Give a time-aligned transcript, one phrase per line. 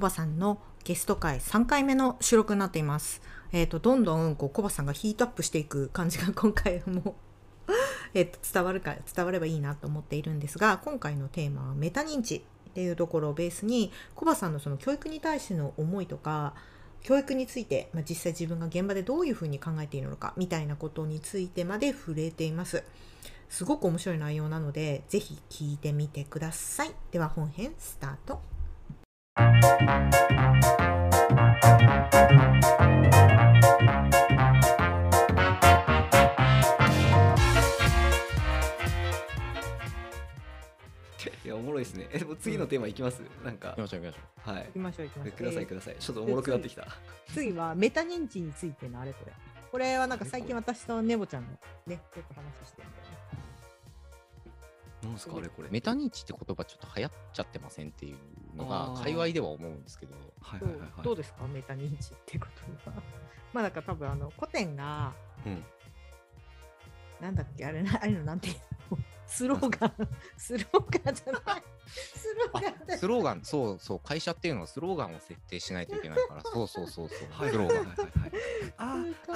[0.00, 3.20] コバさんのゲスト会3回目の収録になっています。
[3.52, 7.16] えっ、と、どんどんこうコバさんがヒートアップしていく感じが今回も
[8.14, 12.42] えっと伝わるか伝わればいいなと思っているんですが、今回のテーマはメタ認知っ
[12.72, 16.54] ていうところをベースに、コバさんのその教育に対しての思いとか、
[17.02, 22.84] 教育について、まあ、実際自分が現場でどういうふうに考えているのかみたいなことについてまで触れています。
[23.50, 26.94] すごく面白い内容なので、ぜひ聞いてみてください。
[27.10, 28.59] では本編スタート。
[41.42, 42.08] いやおもろいですね。
[42.12, 43.22] えもう次のテーマいきます？
[43.44, 44.72] なんか行きましょう行きましょはい行。
[44.72, 45.32] きましょう行きましょう。
[45.32, 45.96] くださいください。
[45.98, 46.86] ちょっとおもろくなってきた。
[47.32, 49.32] 次はメタ認知についてのあれこれ。
[49.70, 51.48] これはなんか最近私とネボちゃんの
[51.86, 53.09] ね、よく話してるんだよね。
[55.02, 55.68] なんですかあれこれ。
[55.68, 55.72] う。
[55.72, 61.02] メタ認知って言葉ちょっと流行っちゃってませんっていうのが界隈では思うんですけど、どうはいはいはいはい。
[61.02, 61.46] どうですか？
[61.46, 62.46] メタ認知ってこ
[62.84, 62.96] とは。
[63.52, 65.12] まあなんか多分あの古典が、
[65.46, 65.64] うん。
[67.20, 67.64] なんだっけ？
[67.66, 68.60] あれな、ああいうのなんていうの？
[69.26, 71.62] スローガン、 スローガンじゃない。
[71.86, 78.20] スローガンだスローガン、そうそう、会社っていうのはスローガンを設定しないといけないから、 そうそうそうそう、はいスローはいはいはいガン。
[78.22, 78.32] はい。
[78.76, 79.32] あーあ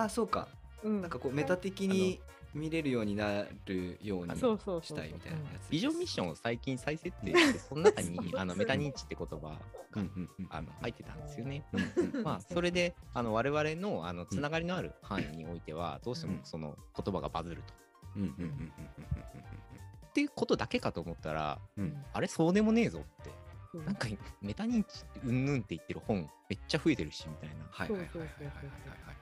[0.00, 0.48] ーあーそうか。
[0.82, 2.20] うんなんかこうメタ的に
[2.56, 5.70] 見れるようになるようにしたいみたいなやつ。
[5.70, 9.58] ビジョンミッションを最近再設定して、その中に あのメタ認知って言葉が
[9.94, 10.46] うんうんうん。
[10.50, 11.64] あの入ってたんですよね。
[12.24, 17.74] まあ、それであの我々のあのつながりのある範囲においては、どうしてもその言葉がバズると。
[18.16, 18.72] うんうんうんうん
[20.06, 22.02] っていうことだけかと思ったら、うん。
[22.14, 23.30] あれそうでもねえぞって。
[23.30, 24.08] うんなんか
[24.40, 27.66] メタ認知ってうんぬんって言ってる本めっちゃ増えてるしみたいな。
[27.70, 28.54] はいはいはいはいはいはい
[29.04, 29.15] はい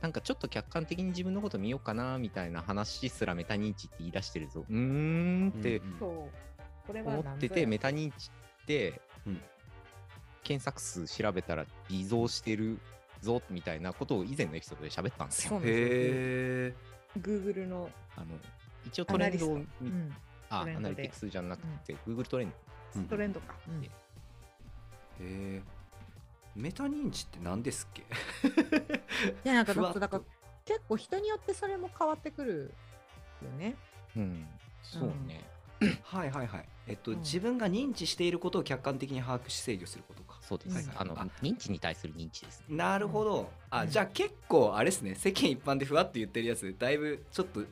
[0.00, 4.64] なんかちょっと客観的に自分のこと見ようかなみたいな話すらメタ認知って言い出してるぞ。
[4.68, 5.82] うーんって
[6.88, 9.40] 思ってて、メタ認知ってうん
[10.42, 12.78] 検索数調べたら偽造してる
[13.20, 15.58] ぞみたいなことを以前のエピソードで喋ったんですよ。
[15.58, 16.74] へえ。
[17.18, 18.26] Google の、あの
[18.86, 20.12] 一応トレンドを見うん、
[20.48, 22.52] あアナリティクスじゃなくて、Google トレン
[22.96, 23.02] ド。
[23.02, 23.54] トレンドか。
[23.68, 23.90] うんへへ
[25.20, 25.62] え。
[26.60, 28.04] メタ認知って何ですっけ？
[29.44, 30.22] でなんかふわっとだから
[30.64, 32.74] 結構人によってそれも変わってくる
[33.42, 33.74] よね。
[34.16, 34.46] うん、
[34.82, 35.44] そうね。
[36.04, 36.68] はいはいはい。
[36.86, 40.38] えっと、うん自分が認知していることを客観的に把握し制御することか。
[40.42, 40.76] そうです。
[40.76, 42.76] はいはいあのあ認知に対する認知ですね。
[42.76, 43.50] なるほど。
[43.70, 45.14] あ、うんじゃあ結構あれですね。
[45.14, 47.64] 世間一般でふわっと言ってるやつ、だいぶちょっと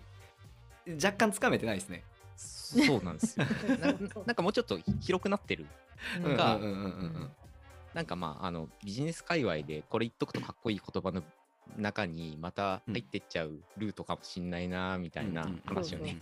[0.94, 2.02] 若干つかめてないですね。
[2.36, 3.46] そうなんですよ。
[3.80, 3.92] な
[4.26, 5.66] なんかもうちょっと広くなってる。
[6.24, 6.58] うんが
[7.94, 11.22] なんかまああのビジネス界隈でこれ言っとくとかっこいい言葉の
[11.76, 16.18] 中にまた入ってっちゃうルートかもしんないなみたいな話をね。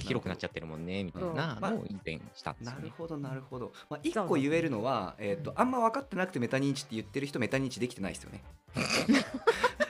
[0.00, 2.78] 広くなっちゃってるもんねみたいなのを以前したんですよね。
[2.80, 3.72] なるほどなるほど。
[3.88, 8.42] まあ一そう個言えるのは、えっとうんあんま分かってなくてメタ認知って言ってる人メタ認知できてないですよね。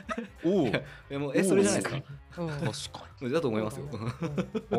[0.44, 0.72] おお
[1.10, 1.94] えもうえそれじゃないです
[2.36, 2.42] か？
[2.42, 2.48] うん。
[2.50, 3.86] 確かだと思いますよ。
[3.90, 4.78] おうん。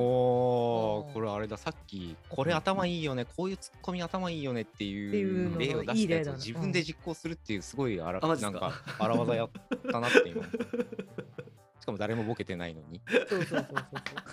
[1.09, 1.57] おこれあれだ。
[1.57, 3.25] さっきこれ頭いいよね。
[3.25, 4.62] こういうツッコミ頭いいよね。
[4.62, 6.38] っていいう例を出したやつをいい例だな。
[6.38, 9.50] 自分で実行するっていうすごいあらなんか荒技やっ
[9.91, 10.44] たなって今。
[11.79, 13.02] しかも誰もボケてないのに。
[13.07, 13.67] そうそうそうそう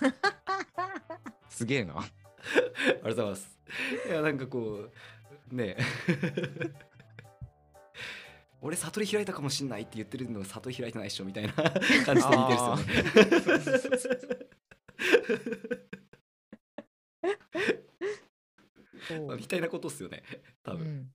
[0.00, 0.14] そう。
[1.50, 1.94] すげえな。
[2.00, 3.58] ありがとうございます。
[4.08, 4.88] いやなんかこ
[5.52, 5.76] うね。
[5.78, 5.84] え
[8.62, 11.52] 俺悟り開いたかもしんないって言ってるのが悟り開いてないっしょみたいな
[12.06, 14.22] 感じと似てるっすよね。
[19.36, 20.22] みたいなことっすよね
[20.62, 20.86] 多分。
[20.86, 21.12] うん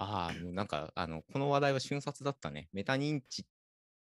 [0.00, 2.68] ああもうなんかあのこの話題は瞬殺だったね。
[2.72, 3.44] メタ認知っ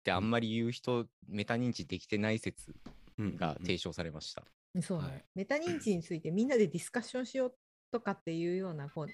[0.04, 2.74] てあんまり言う人、メタ認知できてない説
[3.18, 4.46] うんが提唱されました。
[4.82, 7.56] そうね、はいメタ認知についてみんなでディスカッションしよう
[7.92, 9.08] とかっていうようなこう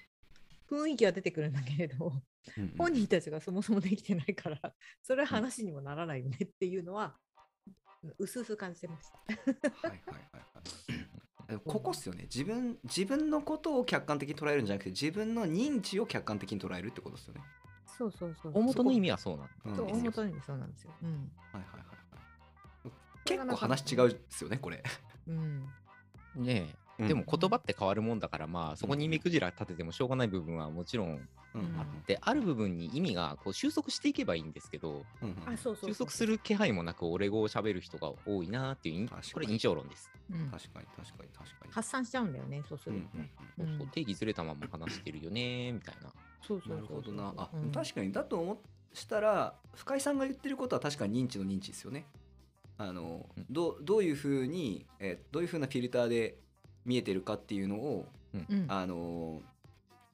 [0.70, 2.06] 雰囲気は出てくるんだけれど、
[2.56, 4.58] うんうん本人たちがそもそもできてないから、
[5.02, 7.16] それは話にもならないよねっていうのは、
[8.18, 9.18] うすうす感じてました。
[9.88, 10.62] はいはいはいは
[11.44, 11.48] い。
[11.48, 17.40] でもここっすよね自分自分のことを客観的に捉えるんじゃなくて自分の認知を客観的に捉えるってことですよね。
[17.86, 18.52] そうそうそう。
[18.54, 20.90] 大元の意味はそうなんですよ大元にそうなんですよ。
[21.02, 21.08] うん。
[21.10, 21.18] はい
[21.54, 21.92] はいはいは
[22.86, 22.92] い。
[23.24, 24.82] 結構話違うですよねこれ。
[25.26, 25.60] うん。
[26.36, 35.04] ねえ、うんでも言葉って変わるもんだからまあそこに目くじら立ててもしょうがない部分はもちろんあって、ある部分に意味がこう収束していけばいいんですけど。
[35.58, 40.50] 収束する気配もなく俺語を喋る人が多いなっていうこれ印象論です、うん。
[40.50, 41.72] 確かに確かに確かに。
[41.72, 43.30] 発散しちゃうんだよね、そうするとね。
[43.58, 46.12] んうんそう定義ずれたまま話してるよねみたいな
[46.46, 47.34] そうなるほどな。
[47.36, 48.60] あ、うん確かにだと思
[48.92, 52.06] したら深井さんが言ってることは確かに認知の認知ですよね。
[52.76, 56.38] あのうんどうどういうふうに、えーどういうふうなフィルターで
[56.88, 58.64] 見えてるかっていうのを、うん。
[58.68, 59.40] あの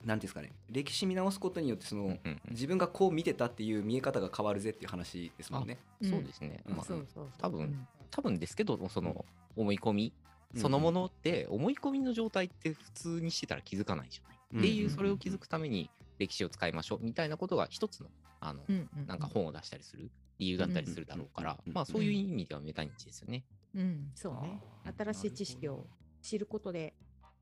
[0.04, 2.40] なんていうんですかね歴史見直すことによってその、うんうんうん。
[2.50, 5.78] 自分がこう見てたっていう見え方が変わるぜっていう話ですもんね。
[6.02, 6.62] うんそうですね。
[6.68, 6.76] うん。
[6.76, 7.28] まあそうそうそう。
[7.38, 7.88] 多分うん。
[8.10, 9.24] 多分ですけど、その
[9.56, 10.12] 思い込み
[10.54, 14.38] うんそのものって、思い込みの状態って普通にしてたら気づかないじゃない。
[14.54, 18.08] うんっていう、それを気づくために歴史を使いましょうみたいなことが一つの、
[18.40, 23.44] あの、うんうんなんか本を出したりする理由だったりするだろうから、うんまあそういう意味ではメタ認知ですよね。
[23.74, 24.60] うん、そうね。
[24.96, 25.86] 新しい知識を
[26.24, 26.94] 知ることで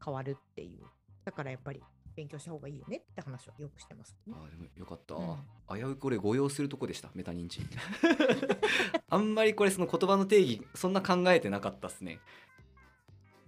[0.05, 0.85] 変わるっていう。
[1.25, 1.81] だからやっぱり
[2.17, 4.35] 勉強した方がいいよねって話をよくしてますね。
[4.37, 5.79] あーでもよかった、うん。
[5.79, 7.61] 危うくこれ誤用するとこでしたメタ認知。
[9.09, 12.19] あんまりこれその言葉の定義そんな考えてなかったっすね。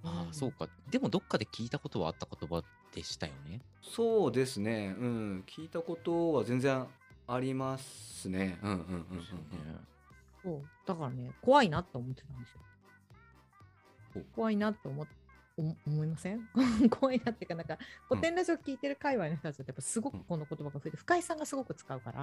[0.05, 0.69] ああ、そうか。
[0.91, 2.63] でもどっかで聞いたことはあった言葉
[2.95, 3.61] でしたよね。
[3.83, 4.95] そうですね。
[4.97, 5.45] うん。
[5.47, 6.87] 聞いたことは全然
[7.27, 8.59] ありますね。
[8.63, 9.25] うんうんうんうんうん。
[10.43, 12.61] そうだからね、怖いなって思ってたんですよ。
[14.17, 14.21] お。
[14.37, 15.24] 怖いなって思っ思
[15.57, 16.49] 思いません？
[16.91, 17.79] 怖いなっていうか、なんか
[18.09, 22.21] 古典ラジオ聞いてる界隈の人たちってやっぱすごくこの言葉が増えて、深井さんがすごく使うから、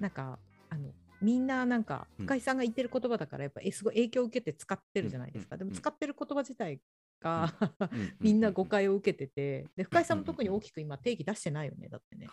[0.00, 0.38] なんか
[0.70, 2.26] あのみんななんかうん。
[2.26, 5.56] 深井さんが言ってる言葉だからやっぱえすごい影響を受けて使ってるじゃないですか。
[5.56, 6.80] でも使ってる言葉自体
[7.20, 7.52] が
[8.20, 12.26] みんな誤解を受けてて、で深井さんも特に大きく今定義出してないよね、だってね。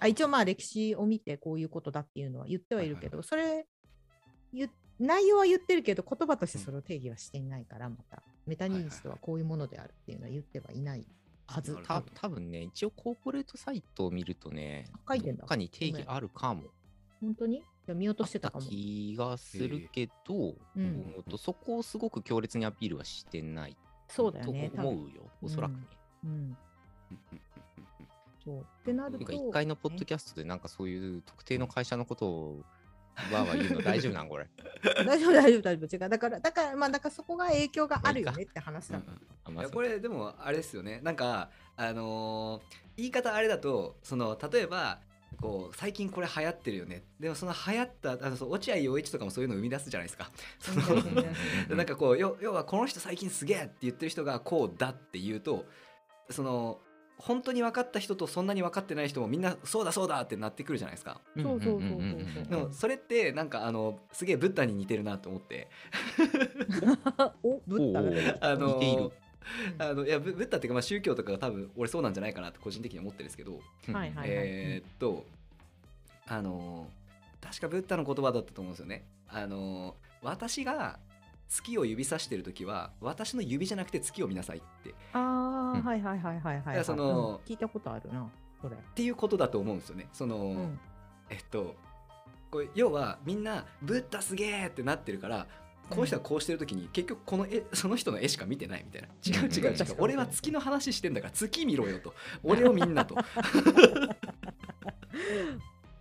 [0.00, 3.66] あ一応まあ歴史を見てこういうことだっていうのは言ってはいるけど、それ
[4.52, 4.70] 言
[5.00, 11.06] 内容は言ってるけど言葉としてそれを定義はしていないからまたメタ認知とはこういうものであるっていうのは言ってはいない
[11.46, 11.76] はず。
[11.84, 16.64] た多分ね、一応コーポレートサイトを見るとね、書いてんだどっかに定義あるかも。
[17.20, 17.62] 本当に？
[17.86, 18.66] じゃあ見落としてたかも。
[18.66, 23.76] 気がするけど、うんそこをすごく強烈にアピールはしてない
[24.08, 24.70] そうだよね。
[24.74, 25.78] と思うよ、おそらくね。
[26.22, 26.56] 多分うん。
[28.44, 29.18] そうってなると。
[29.18, 32.62] なんか一回のポッドキャストでなんかそういう特定の会社のことを
[33.32, 34.46] わーわー言うの大丈夫なんこれ。
[35.04, 39.12] 大丈夫大丈夫大丈夫違うだからだからまあだからそこが影響があるよねって話だった。
[39.44, 45.00] あまあいやこれでもあれですよねなんかあのー言い方あれだとその例えば
[45.40, 50.30] こう最近これ流行ってるよねでもその流行ったあのそう落合陽一とかもそういうのを生み出すじゃないですか。
[50.58, 51.26] そのうんうんうん
[51.70, 55.64] うん なんかこう要要はこの人最近すげえって言ってる人がこうだって言うと
[56.30, 56.80] その
[57.18, 61.20] 本当に分かった人とそんなに分かってない人もみんなそうだそうだってなってくるじゃないですか。
[61.36, 65.68] そうそうそうでもそれってなんかあのすげえブッダに似てるなと思って。
[67.42, 67.92] おブッ
[68.40, 68.50] ダ？
[68.52, 69.10] あの似ている。
[69.78, 74.28] あのいやブブッダっていうかまあ宗教とかが多分俺そうなんじゃないかなって個人的には思ってるんですけど、うんはいはい。
[74.30, 75.24] えーっと
[76.26, 76.88] あの
[77.40, 79.06] 確かブッダの言葉だったと思うんですよね。
[79.28, 80.98] あの私が
[81.48, 84.90] 月を指さしてる時は私の指じゃなくて月を見なさいって。
[84.90, 85.20] っああ、
[85.72, 85.82] うん。
[85.82, 86.82] はいはいはいはいはい、うん。
[86.84, 88.28] 聞いたことあるな、
[88.60, 88.76] それ。
[88.94, 90.08] ていうことだと思うんですよね。
[90.12, 90.80] その、うん。
[91.30, 91.76] えっと
[92.50, 95.46] これ要はみんなブッダすげえってなってるから
[95.90, 99.08] この人はこうしてる時に結局この絵その人の絵しか見てないみたいな。
[99.24, 99.96] 違う違う違う。
[99.98, 102.14] 俺は月の話してんだから月見ろよと。
[102.42, 103.16] 俺をみんなと。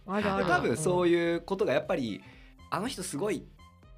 [0.05, 2.21] 多分そういいうことがやっぱり
[2.69, 3.41] あの人すごいっ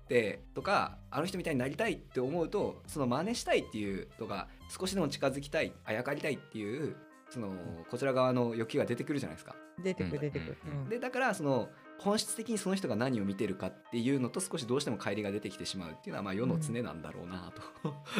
[0.09, 4.47] てとかあの人みたいになりたいって思うとその真似したいっていうとか
[4.77, 6.97] 少しでも近づきたいあやかりたいっていう
[7.29, 7.51] その
[7.89, 9.55] こちら側の欲求が出てくるじゃないですか。
[9.77, 9.83] うん。
[9.83, 10.57] 出てくる出てくる。
[10.89, 11.69] でだからその
[11.99, 17.61] 本質的にその人が何を見てるかっていうのと少しどうしても乖離が出てきてしまうっていうのはまあ世の常なんだろうなと。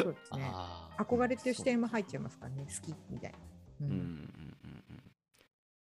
[0.02, 0.50] そうですね。
[0.98, 3.38] 憧れっていう視点も入っちゃいますからね、好きみたいな。
[3.80, 5.00] ううんうんうんうん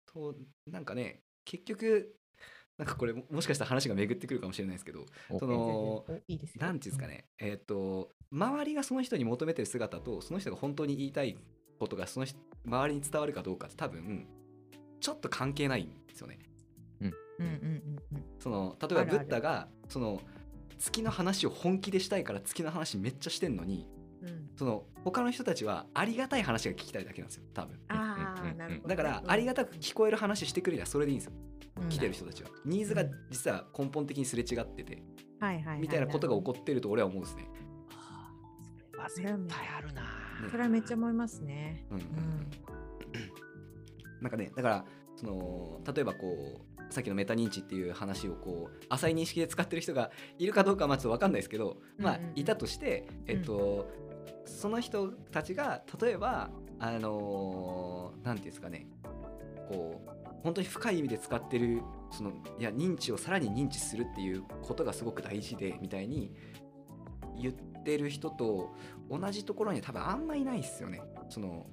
[0.06, 0.34] と
[0.66, 2.16] なんかね結局
[2.80, 7.06] なんかこれももしかしたら話が巡ってくるかもしれないですけどおその全然おいいですよなんていうんですか。
[7.06, 11.36] ね、えーっと周りがその人に求めてる姿とその人が本当に言いたい
[11.78, 14.26] ことがその人周りに伝わるかどうかって多分
[15.00, 16.38] ちょっと関係ないんですよね。
[18.38, 20.20] その例えばブッダがその
[20.78, 23.99] 月の話を本気でしたいから月の話めっちゃしてんのにうん、
[24.60, 27.80] その他の人たちはありがたい話が聞きたいだけなんですよ多分。
[28.86, 31.32] だからありがたく聞こえる話してくれりゃそれでいいんですよ
[31.80, 32.50] うん来てる人たちは。
[32.66, 35.02] ニーズが実は根本的にすれ違ってて
[35.78, 37.48] みたいなことが起こってると俺は思うんですね。
[37.94, 40.02] あーそれは絶対あるな。
[40.02, 40.08] ね
[40.50, 41.86] それはめっちゃ思いますね。
[41.90, 42.46] うんうんうん
[44.20, 44.84] なんかねだから
[45.16, 53.88] その例えばこうさっきのメタ認知っていう話をこう浅い認識で使ってる人がいるかどうかはまあちょっと分かんないですけど、まあいたとして、えっと
[54.44, 58.86] その人たちが例えばあのーなんていうんですかね。
[59.68, 60.10] こう
[60.42, 66.32] 本当に深い意味で使ってるそのいや認知をさらに認知するっていうことがすごく大事でみたいに
[67.38, 68.74] 言ってる人と
[69.10, 71.02] 同じところには多分あんまいないですよね。
[71.28, 71.66] その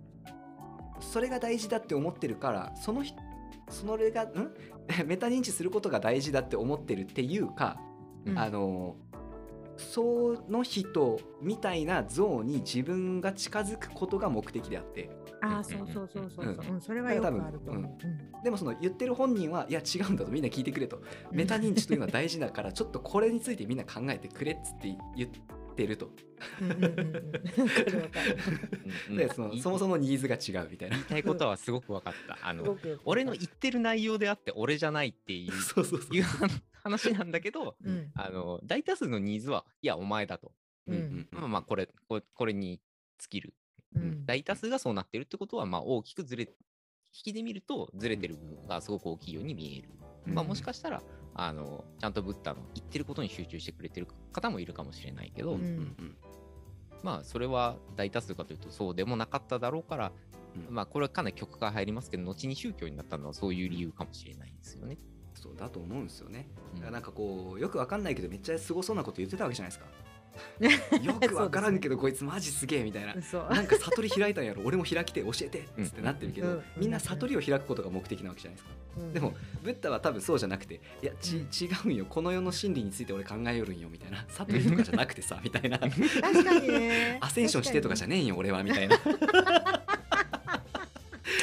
[0.99, 3.17] それが大事だって思ってるからその人
[3.69, 4.53] それがん？
[5.05, 7.77] メタ認知することが大事だって思ってるっていうか、
[8.25, 8.37] うん。
[8.37, 8.95] あの
[9.77, 15.09] その人みたいな像に自分が近づくことが目的であって。
[15.41, 16.55] ああそうそうそうそう。
[16.55, 16.81] そう、うん。
[16.81, 18.43] それはよくあると思う、うん。
[18.43, 21.01] でもその言ってる本人はいや違うんだとみんな聞いてくれと。
[21.31, 25.29] メタ認知というのは大事だからちょっとこれについてみんな考えてくれっつって言っ
[25.75, 26.09] てると
[29.15, 30.95] でそのいそもそもニーズが違うみたいな。
[30.95, 32.37] 言いたいことはすごく分かった。
[32.41, 35.51] あの俺の言ってる内容であって俺じゃないっていう。
[35.61, 36.15] そうそうそう。
[36.15, 36.25] いう
[36.87, 38.11] 話なんだけどうん。
[38.15, 40.51] あの大多数のニーズはいやお前だと。
[40.87, 41.27] うんうん。
[41.31, 42.81] まあまあこれこれこれに
[43.19, 43.53] 尽きる。
[43.95, 44.25] うん。
[44.25, 46.43] 大多数がそうなってるってことはまあ大きくずれ
[47.13, 49.89] 引きで見るとずれてる部分がすごく大きいように見える。
[50.27, 51.01] うんまあもしかしたら
[51.35, 56.17] あのちゃんとブッダの言ってることに集中してくれてる方もいるかもしれないけど、うんうん。
[57.03, 60.11] まあそれは大多数かというとそうでもなかっただろうから、
[60.69, 60.75] うん。
[60.75, 64.97] まあこれはかなり曲が入りますけど後に宗教になったのはそういう理由かもしれないですよね。
[65.47, 66.47] そうだと思うんですよね。
[66.75, 66.79] うん。
[66.79, 69.85] だからなんかこうよくわかんないけどめっちゃすごそうなこと言ってたわけじゃないですか。
[71.01, 73.13] よくわからんけどこいつマジすげえみたいな。
[73.15, 73.43] 嘘。
[73.43, 74.61] なんか悟り開いたんやろ。
[74.65, 76.63] 俺も開きて教えてっつってなってるけど、うん。
[76.77, 79.13] みんな悟りを開くことが目的なわけじゃないですか、うん。
[79.13, 82.05] でもブッダは多分そうじゃなくていやち、違うんよ。
[82.05, 84.25] この世の真理について俺考えよるんよみたいな。
[84.29, 85.79] 悟りとかじゃなくてさみたいな。
[85.79, 85.91] 確
[86.43, 87.17] かにね。
[87.21, 88.97] アセンションしてとかじゃねえんよ俺はみたいな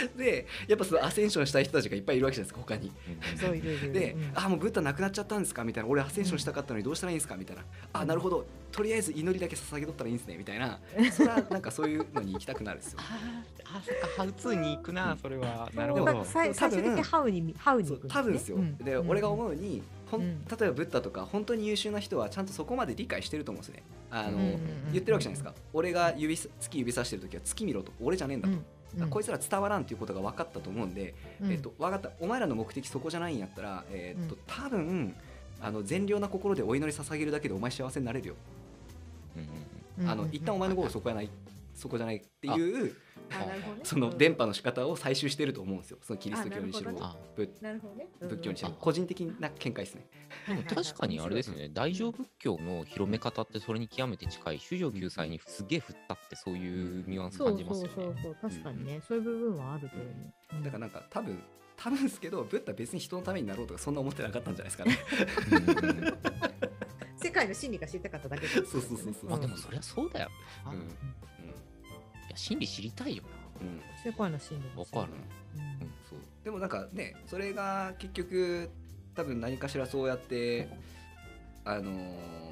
[0.17, 2.93] でやっぱそのアセンションしたい人たちがいっぱいいるわけじゃないですか他に。
[3.41, 3.93] そういるいる。
[3.95, 4.33] で、うん。
[4.35, 5.65] あもうブッダなくなっちゃったんですか？
[5.65, 5.91] みたいな。
[5.91, 7.37] 俺アセンションしたかったのにどうしたらいいんですか？
[7.37, 7.65] みたいな。
[7.93, 8.47] あなるほど。
[8.73, 10.81] とりあえず祈りだけ捧げとったらいいんですねみたいな。
[11.13, 12.99] それはなんかそういうのに行きたくなるんですよ。
[13.01, 15.71] あそっかハウツーに行くなそれは。
[15.75, 16.25] なるほど。
[16.25, 18.77] 最最終的にハウにハウに行くん多分ですよ、うん。
[18.79, 20.45] で、俺が思うにほんうん。
[20.45, 23.83] 例えばブッダとか本当に優秀な人はちゃんとそこまで理解してると思うんですね。
[24.11, 24.39] あの、
[24.93, 25.55] 言ってるわけじゃないですか。
[25.73, 27.93] 俺が指さ月指さしてる時は月見ろと。
[28.01, 28.55] 俺じゃねえんだと、
[28.97, 29.03] うん。
[29.03, 31.53] あこいつら伝わらんっていうことが分かったと思うんで、うん。
[31.53, 32.11] えっと、分かった。
[32.21, 34.41] お前らの目的そこじゃないんやったら、えっとうん。
[34.47, 35.15] 多分
[35.61, 38.35] あの善良な心でお祈り捧げるだけでお前幸せになれるよ、
[39.37, 39.49] うんうん
[40.11, 41.31] あの一旦お前のゴールそこやない
[41.73, 42.97] そこじゃないっていう
[43.83, 46.93] その電波の仕方を採集してると思うんですよそのキリスト教にしろ、
[47.37, 50.07] 仏教にしろうん個人的な見解ですね。
[50.47, 57.95] でも確かにあれですよね、大乗仏教の広め方ってそれに極めて近い、主女救済にすげえ振ったってそういうニュアンス感じますよね。
[57.95, 60.05] そうそうそう確かにねそういう部分はあると思
[60.61, 60.65] う。
[60.65, 61.43] だからなんか多分
[61.77, 64.99] 多分ですけどブッダ別に人のためになろうとかそんな思ってなかったんじゃないですかね。
[67.17, 69.31] 世界の真理が知りたかっただけそうそうそうそう。
[69.31, 70.31] まあでもそりゃそうだよ。
[70.65, 70.73] な。
[70.73, 70.79] うん。
[70.81, 70.83] い
[72.35, 73.29] や真理知りたいよな。
[73.67, 73.81] うん。
[74.03, 75.13] 世界の真理わかる。
[75.55, 75.91] うん。
[76.09, 76.19] そう。
[76.43, 78.71] でもなんかねそれが結局
[79.15, 80.69] 多分何かしらそうやって
[81.65, 82.45] あのー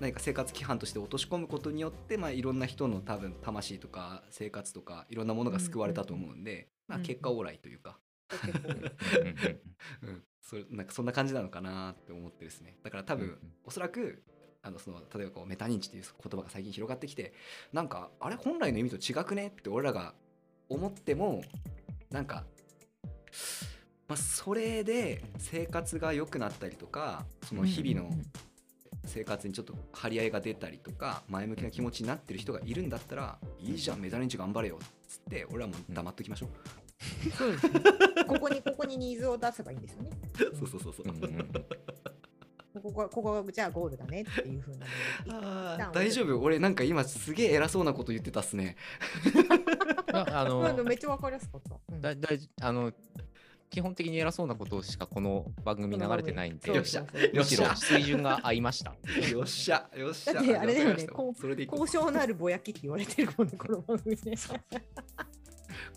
[0.00, 7.98] 何か生活規範として落とし込むことによって、まあ、いろんな人の多分魂とか生活とかいろんなものが救われたと思うんで、まあ、結果オーライというか、
[8.44, 12.76] うんうんうん、 それなんかそんな感じなのかなって思ってですね。
[12.82, 13.38] だから多分、うん。
[13.64, 14.22] おそらく
[14.64, 17.34] あのその例えばこうメタ認知っていう言葉が最近広がってきて
[17.72, 19.48] なんかあれ本来の意味と違くね？
[19.48, 20.14] って俺らが
[20.70, 21.42] 思っても
[22.10, 22.44] なんか、
[24.08, 28.14] まあ、それで生活が良くなったりとかその日々の
[29.04, 37.80] 生活にちょっと張り合いが出たりとか前向きな気持ちになってる人がいるんだったらいいじゃんメタ認知頑張れよっつって俺らも黙っときましょう、そうですね。
[38.26, 40.10] ここにここにニーズを出せばいいんですよね。
[40.38, 41.64] そうそうそうそう、うんうんうん
[42.74, 46.40] ここがここがじゃあゴールだねっていうふうな大丈夫？
[46.40, 48.76] 俺なんか今すげえ偉そうなこと言ってたっすね。
[50.12, 52.00] あののめっちゃわかりやすかった、うん。
[52.00, 52.92] だだいあの
[53.70, 56.74] 基本的に偉そうなことしかこの番組流れてないんで。
[56.74, 57.06] よっしゃ。
[57.10, 58.94] そうそうむしろよっ水準が合いました。
[59.30, 59.88] よっしゃ。
[59.96, 60.34] よっしゃ。
[60.34, 61.06] だってあれだよね。
[61.06, 61.78] こうそれでいこう。
[61.80, 64.34] 高尚なるぼやきって言われてるもんねこの番組ね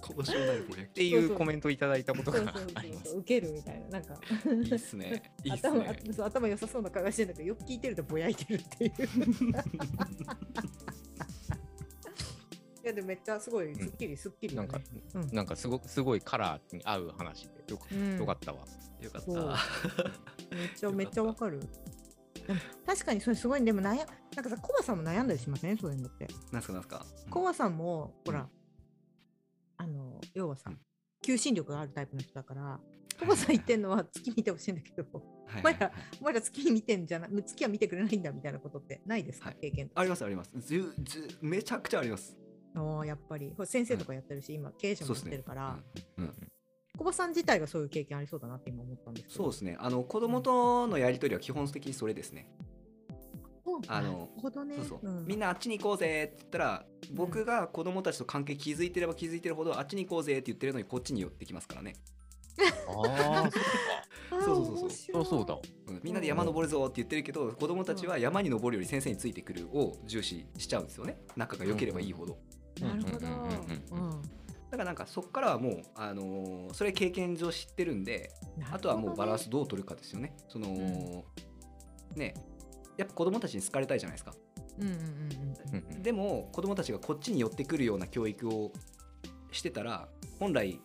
[0.02, 3.12] 交渉なるぼやっていうコメントいただいたことがそうそうあります。
[3.12, 4.16] そう受けるみたいななんか。
[4.16, 5.34] きいいっすね。
[5.44, 6.00] いいっす頭ね。
[6.12, 8.92] そう頭良さそうな会話してんだけどよく聞いてるとぼやいてるっていう。
[12.84, 14.80] いやでもめっちゃすごいすっきりすっきりなんか、
[15.16, 15.30] うん。
[15.36, 17.50] なんかすごくすごいカラーに合う話で。
[17.70, 18.18] よか,、うん。
[18.18, 18.60] よかったわ。
[19.02, 20.56] よかった。
[20.56, 21.60] めっちゃ めっちゃわかる。
[22.86, 23.66] 確かにそれすごい。
[23.66, 23.96] でも悩
[24.36, 25.78] なんかさコバさんも悩んだりしません？
[25.78, 26.28] そういうのって。
[26.54, 27.06] なんすかなんすか？
[27.30, 28.48] コバさんもほら、うん
[29.78, 30.80] あの要はさ、うん。
[31.22, 32.80] 求心力があるタイプの人だから
[33.20, 35.04] コバさん言ってんのは月見てほしいんだけど
[35.48, 35.92] はいお前ら
[36.22, 39.58] お前ら月見てんじゃな月は見てくれないんだみたいなことってないですか、はい。
[39.60, 40.52] 経験ありますあります。
[40.56, 42.38] ずずめちゃくちゃあります。
[42.76, 43.54] おーやっぱり。
[43.66, 45.80] 先生とかやってるし、今経営者もやってるから、
[46.18, 46.34] うんうん
[46.98, 49.44] コバさん自体がそういう経験ありそうだなって今思ったんですけど。
[49.44, 49.78] そうですね。
[49.80, 52.50] あの子供とのやり取りは基本的にそれですね。
[52.58, 52.77] そう
[53.88, 54.76] あのなるほどね。
[54.78, 55.26] そうそう、ん。
[55.26, 61.96] みんなあっちに行こうぜって言ったら僕が子供たちと関係築いてれば築いてるほどあっちに行こうぜって言ってるのにこっちに寄ってきますからね、
[62.88, 63.50] あ
[64.30, 65.26] そう そうそうそうそう。
[65.26, 65.58] そうだ。
[65.88, 66.02] うん。
[66.04, 71.20] みんなで山登るぞって言ってるけど子供たちは山に登るより先生についてくるを重視しちゃうんですよね。
[71.36, 72.38] 仲が良ければいいほど、
[72.82, 73.28] なるほど。
[73.28, 73.48] うんうんうん
[73.92, 74.22] うんうん
[74.70, 78.32] だからなんかそこからはもう、あのーそれ経験上知ってるんで
[78.72, 80.36] あとはもうバランスどう取るかですよね。
[80.50, 81.24] その、
[82.16, 82.34] ね
[82.98, 84.34] やっぱ子供たちに好かれたいじゃないですか。
[84.80, 85.94] うんうんうんうん。
[85.94, 88.72] うんでも子供たちがこっちに寄ってくるような教育を
[89.52, 90.08] してたら
[90.40, 90.80] 本来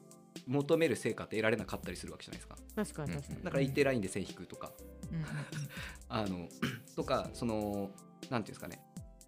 [0.46, 2.56] 求める成果って得られなかったりするわけじゃないですか。
[2.58, 3.42] うん確かに確かに。
[3.44, 4.72] だから一定ラインで線引くとか、
[5.10, 5.24] うんうん
[6.08, 6.48] あの
[6.94, 7.90] とかその
[8.28, 8.82] なんていうんですかね。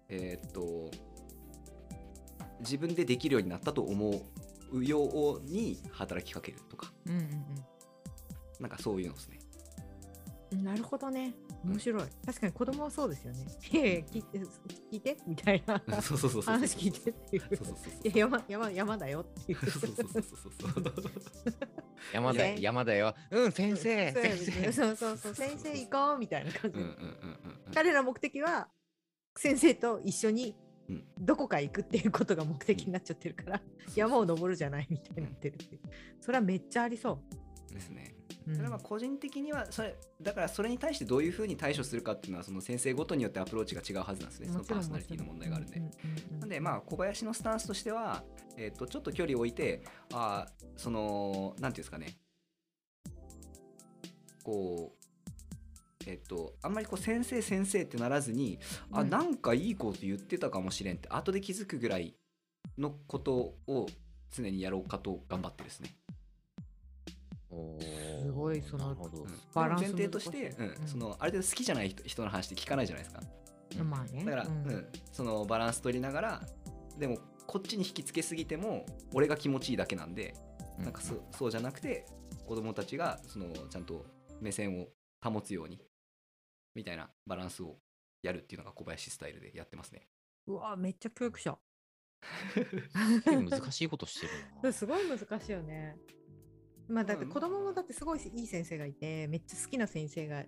[0.09, 0.91] えーっと
[2.61, 4.21] 自分でできるようになったと思
[4.71, 6.93] うように働きかけるとか。
[7.05, 7.45] うんうん
[8.59, 9.39] なんかそういうのですね。
[10.53, 11.33] うんなるほどね
[11.65, 12.03] 面白い。
[12.25, 13.45] 確かに子供はそうですよね。
[13.71, 14.45] いやいや聞いて聞
[14.91, 16.01] いてみたいな。
[16.01, 17.41] そうそうそうそう話聞いてっていう。
[17.41, 17.93] そうそうそうそう。
[18.03, 19.57] いや山山山だよっていう。
[19.59, 21.53] そうそうそうそうそう
[22.13, 23.15] 山田いや山田よ。
[23.31, 24.71] うん先生そう先生。
[24.71, 26.83] そうそうそう先生行こうみたいな感じで。
[26.83, 27.73] うんうんうんうんうん。
[27.73, 28.69] 彼らの目的は
[29.35, 30.55] 先生と一緒に
[30.87, 31.03] うん。
[31.17, 33.61] どこか行くっていうことが目的になっちゃってるから、
[33.95, 35.81] 山を登るじゃないみたいになってるっていう。
[36.21, 37.19] それはめっちゃありそ
[37.73, 38.15] ですね
[38.53, 44.47] それはまあ個人的にはそれだからそれに対してどういうふうに対処するかっていうのはその先生ごとによってアプローチが違うはずなんですね。
[44.47, 45.81] そのパーソナリティの問題があるんで。
[46.39, 48.23] なんでまあ小林のスタンスとしては、
[48.57, 49.83] えっとちょっと距離を置いて
[50.13, 52.17] あーそのなんていうんですかね
[54.43, 55.05] こう
[56.07, 58.59] えっとあんまりこう先生先生ってならずに、
[58.91, 59.09] あうん。
[59.09, 62.15] なんかいいこと言ってたかもしれんって後で気づくぐらい
[62.77, 63.87] のことを
[64.31, 65.95] 常にやろうかと頑張ってですね。
[68.23, 68.95] すごいその
[69.53, 73.21] バランス前提として、うんそのある程度好きじゃない人人の話って聞かないじゃないですか。
[73.79, 74.23] うんまあね。
[74.23, 74.53] だから、ううん。
[74.75, 76.41] んそのバランス取りながら
[76.97, 80.33] でもこっちに引きつけすぎても俺が気持ちいいだけなんで
[80.79, 82.05] なんかそそうじゃなくて
[82.45, 84.05] 子供たちがそのちゃんと
[84.41, 84.87] 目線を
[85.23, 85.79] 保つように
[86.73, 87.77] みたいなバランスを
[88.21, 90.07] やるっていうのが小林スタイルでやってますね。
[90.47, 91.57] うわめっちゃ教育者。
[93.25, 94.31] 難しいことしてる
[94.63, 94.71] な。
[94.73, 95.95] すごい難しいよね
[96.87, 97.31] まあだってうん。
[97.31, 100.47] 子供もだってすごいいい先生がいてめっちゃ好きな先生がい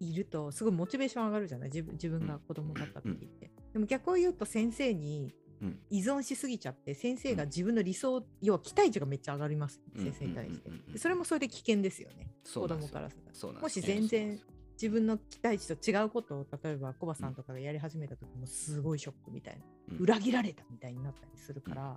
[0.00, 1.68] いるとすごいモチベーション上がるじゃない？
[1.68, 5.78] 自分自分が子供だった時って、でも逆を言うと先生にうん。
[5.88, 10.04] 依存しすぎちゃって先生が自分の理想、要は期待値がめっちゃ上がります、うん。
[10.04, 12.32] 先生に対して、それもそれで危険ですよね。
[12.52, 13.52] 子供からすると。
[13.60, 14.40] もし全然
[14.72, 19.98] 自分の期待値と違うことを例えばコバさんとかがやり始めた時もすごいショックみたいな、うん。
[19.98, 21.96] 裏切られたみたいになったりするから、や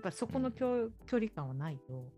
[0.00, 2.12] っぱそこの距,、距離感はないと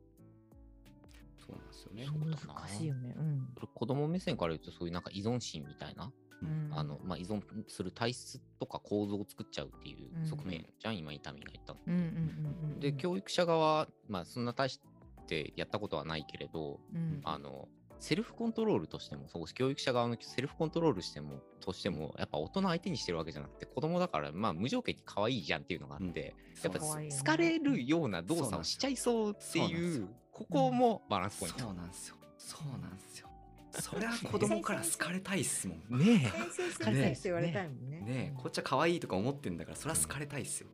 [1.47, 2.07] そうなんですよね。
[2.07, 3.15] 難しいよね。
[3.17, 11.81] うん子供目線から言うとそういうなんか依存心みたいな、うんあのまあ、依存する体質とか構造を作っちゃうっていううん側面じゃん、今伊丹が言ったの。
[11.87, 14.81] うんうんうんうんで教育者側は、まあ、そんな大し
[15.27, 31.61] てやったことはないけれどうんあのセルフコントロールとしてもそう教育者側のセルフコントロールしてもとしてもやっぱ大人相手にしてるわけじゃなくて子供だからまあ無条件に可愛いじゃんっていうのがあって、やっぱそう可愛いよね好かれるような動作をしちゃいそうっていうよここもバランスポイント。
[31.61, 32.17] そうなんですよ。
[32.37, 33.29] そうなんですよ。
[33.73, 35.99] そりゃ子供から好かれたいっすもん。
[35.99, 38.01] ね先生先生って言われたいもんね。
[38.01, 40.69] ねえ、こっちは可愛いとか思ってんだから、そりゃ好かれたいっすよ。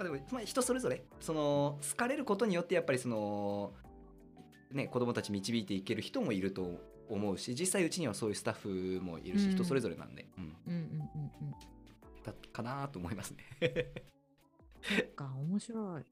[0.00, 3.72] まあでも、まあ、人それぞれその好かれることによってやっぱりその
[4.72, 11.54] ね子供たち導いていける人もいると思うし実際うちにはそういうスタッフもいるし、うん人それぞれなんで、うん、うんうんうんうん。
[12.24, 13.44] だかなと思いますね。
[14.82, 16.04] そっか面白い。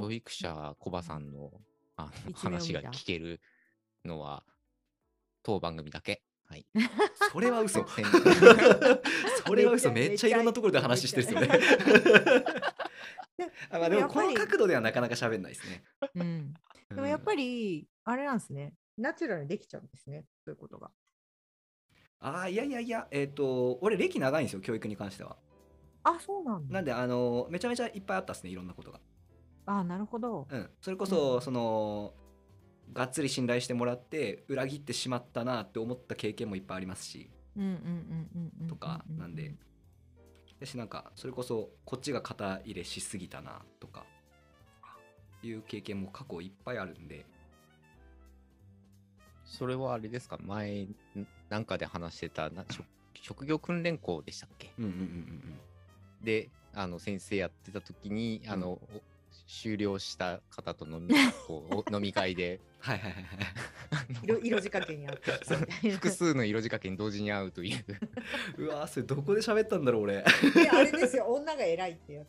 [0.00, 1.50] 教育者コバさんの
[1.96, 3.40] あの話が聞ける
[4.04, 4.44] のは
[5.42, 6.22] 当番組だけ。
[6.48, 6.66] はい。
[7.32, 7.84] それは嘘
[9.46, 11.60] それは嘘めっちゃいろんなところで話してるんですよね。
[13.70, 15.84] あまあでもこの角度ではなかなか喋んないですね。
[16.14, 16.54] うん。
[16.88, 18.74] でもやっぱりあれなんですね。
[18.96, 20.24] ナチュラルにできちゃうんですね。
[20.44, 20.90] そういうことが。
[22.20, 25.36] ああいやいやいやえっ、と俺歴長いんですよ教育に関しては。
[26.02, 26.74] あそうなんだ。
[26.74, 29.00] なんであのめちゃめちゃいっぱいあったですねいろんなことが。
[29.66, 30.48] あなるほど。
[30.50, 32.14] うん、それこそ、うんその
[32.92, 37.76] がっつり信頼してもらって裏切ってしまったなって思った経験もいっぱいありますしうんうんうん
[38.34, 38.68] うんうん。
[38.68, 39.54] とかなんで。
[40.60, 44.04] 私なんかそれこそこっちが肩入れしすぎたなとか
[45.40, 47.24] いう経験も過去いっぱいあるんで。
[49.44, 50.36] それはあれですか？
[50.42, 50.96] 前ん
[51.48, 54.72] なんかで話してたな職職業訓練校でしたっけ？
[54.78, 55.58] うんうんうんうん
[56.22, 58.80] であの先生やってた時に、あのお
[59.48, 61.14] 終了した方と飲み
[61.46, 63.24] こう お飲み会ではいはいはい
[64.22, 65.90] 色色仕掛けにあって。
[65.90, 67.84] 複数の色仕掛けに同時に会うという
[68.62, 70.22] うわーそれどこで喋ったんだろう俺
[70.54, 71.24] であれですよ。
[71.26, 72.28] 女が偉いってやつ。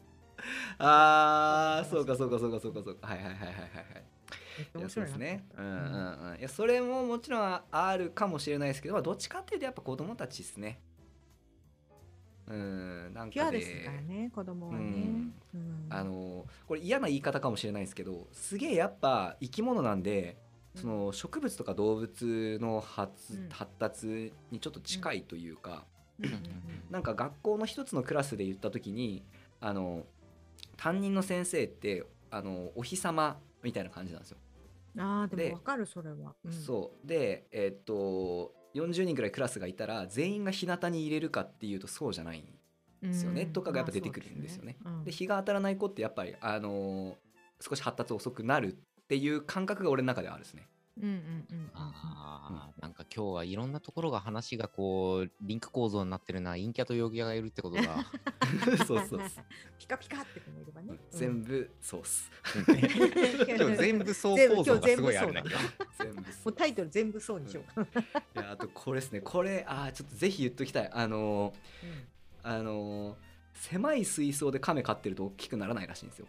[0.77, 4.03] あーそうかそうかそうかそうかそうかはいはいはいはいはいはい
[4.73, 4.89] 面白いな。
[4.89, 5.45] そうですね。
[5.57, 6.39] うんうんうん。
[6.39, 10.79] いやそれももちろんあるかもしれないですけど、まあ、どっちかっていうとやっぱ子供たちですね。
[12.49, 15.33] うんなんピュアですからね子供はね、うん。
[15.53, 15.85] うん。
[15.89, 20.37] あのこれ嫌な言い方かもしれないですけどすげえやっぱ生き物なんで
[20.75, 23.49] その植物とか動物の発,、うん。
[23.49, 25.85] 発達にちょっと近いというか、
[26.19, 26.25] うん。
[26.25, 26.33] うん
[26.89, 29.23] なんか学校の一つのクラスで言った時に
[29.61, 30.07] あの
[30.75, 34.37] 担任の先生ってあのお日様みたいな感じなんですよ。
[34.95, 36.51] うんああででもわかるそれは、うん。
[36.51, 37.07] そう。
[37.07, 42.45] でえーっと40人ぐらいクラスがいたら全員が日向に入れるかっていうとそうじゃないん
[43.01, 44.77] ですよね、うんとかがやっぱ出てくるんですよね。
[44.81, 47.15] まあそうで日が当たらない子ってやっぱりあのー
[47.61, 50.69] 少し発達遅くなるっていう感覚が俺の中ではあるんですね。
[51.01, 51.69] うんうんうん。
[51.73, 58.05] あーなんか今日はいろんなところが話がこうリンク構造になってるな陰キャと陽キャがいるってことが
[58.85, 59.19] そうそうそう。
[59.79, 62.29] ピカピカって子もいればね、全部そうっす。
[62.53, 65.47] 今日全部そう構造がすごいあるねも
[66.45, 67.85] うタイトル全部そうにしよう。
[67.85, 68.03] か、い
[68.35, 69.21] やあとこれですね。
[69.21, 70.89] これあーちょっとぜひ言っときたい。
[70.91, 71.55] あのー
[72.43, 73.15] あのー
[73.55, 76.27] 狭い水槽で亀飼ってると大きくならないらしいんですよ。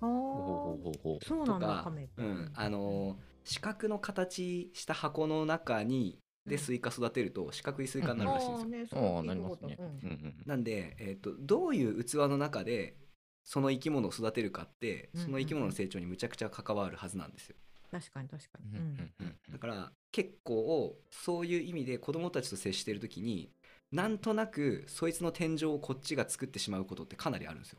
[0.00, 1.24] あほうほうほうほう。
[1.24, 9.00] そうなんだとかカメってうん、あのー四角の形した箱の中にでスイカ育てると四角いスイカになるらしいんですよ。
[9.00, 9.76] ね、ああなりますね。
[9.78, 12.96] うんうんうんなんで、えー、とどういう器の中で
[13.44, 17.56] その生き物を育てるかってその生き物の成長にむちゃくちゃ関わるはずなんですよ。
[17.90, 18.70] 確かに確かに。
[18.70, 23.50] うんうんうんだから結構そういう意味で子供たちと接してる時に
[23.92, 27.78] なんとなくそいつの天井をこっちが作ってしまうことってかなりあるんですよ。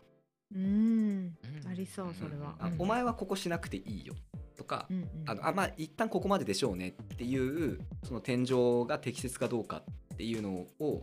[0.54, 1.38] うん、うん
[1.70, 2.56] ありそうそれは。
[2.60, 2.68] うん。
[2.68, 4.16] あお前はここしなくていいよ
[4.56, 5.10] とか、うんうん。
[5.26, 11.02] あのあまあ一旦ここまででしょうねっていうその天井が適切かどうかっていうのを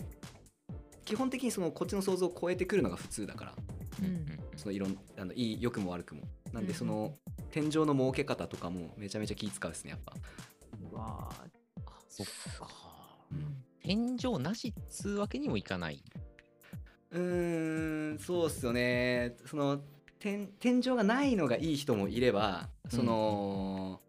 [1.05, 3.55] 基本的にそのこっちの想像を超えてくるのが普通だから。
[4.03, 4.27] うん。
[4.57, 6.23] そのいろんあのいい良くも悪くも。
[6.53, 6.75] なんでうん。
[6.75, 7.17] その
[7.51, 10.15] 天井の設け方とかもめちゃめちゃ気使うですねやっぱ。
[10.93, 11.29] うわ
[12.09, 12.27] そっ
[12.59, 12.69] か。
[13.33, 13.65] うん。
[13.83, 16.05] 天井なしっつうわけにもいかない。
[17.13, 19.37] うーんそうっすよね。
[19.47, 19.81] その
[20.19, 24.01] 天天井がないのがいい人もいればその、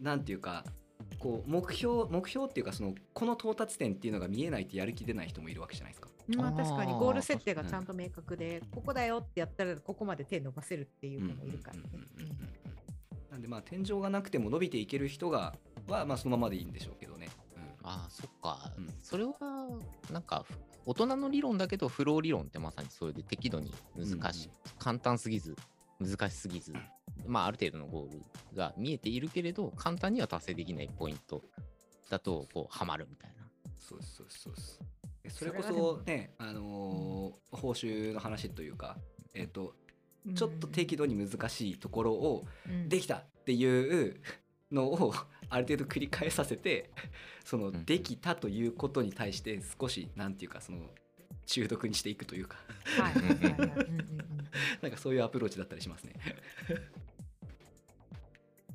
[0.00, 0.64] なんていうか
[1.18, 6.08] こう目標目標っていうかそのこの到達点っていうのが見えないってやる気出ない人もいるわけじゃないですか。
[6.36, 6.92] まあ確かに。
[6.92, 11.82] ゴール設定がちゃんと明確で、ここだよってやったらここまで手伸ばせるっていう子もいるからね。
[11.92, 12.50] うんうんうんうんうん。
[13.30, 15.54] なんでまあ天井がなくても伸びていける人が
[15.88, 17.28] はまあそのままでいいんでしょうけどね。
[17.82, 18.72] ああ、そっか。
[18.76, 19.34] うんそれは、
[20.10, 20.54] なんか、ふ
[20.86, 24.46] 大人の理論だけど、フロー理論ってまさにそれで適度に難しい。
[24.46, 25.56] うん簡単すぎず、
[25.98, 26.72] 難しすぎず、
[27.26, 28.22] まあ、ある程度のゴール
[28.56, 31.42] が見えているけれど、簡単には達成できないポイント
[32.08, 33.40] だと、こう、はまるみたいな。
[33.76, 34.80] そうですそうですそうです。
[35.24, 38.96] えそれこそねあのー報酬の話というか
[39.34, 39.74] えっ、と
[40.26, 44.20] うんちょっと適度に難しいところをうんできたっていう
[44.72, 45.14] のを
[45.48, 46.90] ある程度繰り返させて
[47.44, 50.78] そのうんできたということに対して少しなんていうかその
[51.46, 53.14] 中毒にしていくというかはい
[54.82, 56.14] なんかそういうアプローチだったりしますね。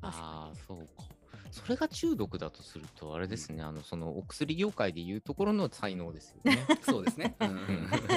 [0.02, 1.04] ああ、そうか。
[1.50, 6.66] それが中毒だとすると、あれですね、あの、そのお薬業界でいうところの才能ですよね。
[6.82, 7.34] そうですね。
[7.40, 7.66] うんうん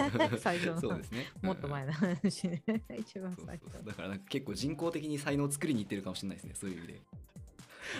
[0.39, 1.27] 最初のそうですね。
[1.41, 1.91] もっと前の。
[1.91, 2.63] の話ね
[2.97, 6.53] 一番そう最初そうそうだからなんか結構人工的に才能を作りにいってるかもしれないですね。
[6.55, 7.01] そういう意味で。